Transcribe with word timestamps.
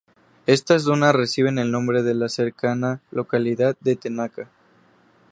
Estas 0.47 0.83
dunas 0.85 1.13
reciben 1.13 1.59
el 1.59 1.69
nombre 1.69 2.01
de 2.01 2.15
la 2.15 2.27
cercana 2.27 3.01
localidad 3.11 3.77
de 3.81 3.95
Tanaka. 3.95 4.49